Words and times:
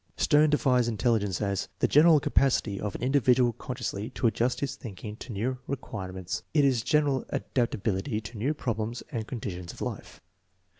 Htertt 0.17 0.49
defines 0.49 0.87
intelligence 0.87 1.39
us 1.43 1.67
4 1.67 1.67
* 1.73 1.79
the 1.81 1.87
general 1.87 2.19
capacity 2.19 2.81
of 2.81 2.95
an 2.95 3.03
individual 3.03 3.53
consciously 3.53 4.09
to 4.15 4.25
adjust 4.25 4.59
his 4.61 4.75
thinking 4.75 5.15
to 5.17 5.31
new 5.31 5.59
re 5.67 5.75
quirements: 5.75 6.41
it 6.55 6.65
is 6.65 6.81
general 6.81 7.23
adaptability 7.29 8.19
to 8.19 8.37
new 8.39 8.55
problems 8.55 9.03
and 9.11 9.27
conditions 9.27 9.71
of 9.73 9.79
life." 9.81 10.19